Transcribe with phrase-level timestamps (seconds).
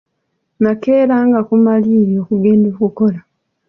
[0.63, 3.19] Nakeeranga ku maliiri okugenda okukola.